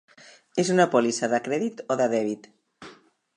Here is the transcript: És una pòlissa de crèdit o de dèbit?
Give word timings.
És 0.63 0.71
una 0.75 0.87
pòlissa 0.95 1.29
de 1.35 1.41
crèdit 1.49 1.85
o 1.85 1.99
de 2.01 2.09
dèbit? 2.15 2.49